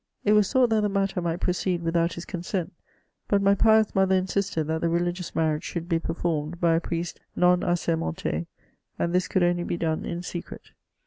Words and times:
It 0.25 0.33
was 0.33 0.51
thought 0.51 0.71
that 0.71 0.81
the 0.81 0.89
matter 0.89 1.21
might 1.21 1.41
pro 1.41 1.53
ceed 1.53 1.81
without 1.83 2.13
his 2.13 2.25
consent; 2.25 2.73
but 3.27 3.39
my 3.39 3.53
pious 3.53 3.93
mother 3.93 4.15
insisted 4.15 4.63
that 4.63 4.81
the 4.81 4.89
religious 4.89 5.35
marriage 5.35 5.63
should 5.63 5.87
be 5.87 5.99
performed 5.99 6.59
by 6.59 6.73
a 6.73 6.79
priest 6.81 7.19
nonaMermenii, 7.37 8.47
and 8.97 9.13
this 9.13 9.27
could 9.27 9.43
only 9.43 9.63
be 9.63 9.77
done 9.77 10.03
m 10.07 10.23
secret. 10.23 10.71